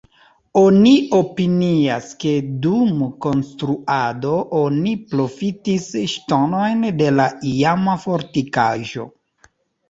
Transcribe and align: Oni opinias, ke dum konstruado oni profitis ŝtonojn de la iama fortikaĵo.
Oni 0.59 0.91
opinias, 1.17 2.07
ke 2.23 2.31
dum 2.63 3.03
konstruado 3.25 4.31
oni 4.61 4.95
profitis 5.11 5.85
ŝtonojn 6.15 6.83
de 7.03 7.13
la 7.21 7.29
iama 7.53 7.97
fortikaĵo. 8.09 9.07